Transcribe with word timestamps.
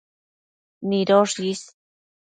nidosh 0.87 1.37
is 1.49 1.61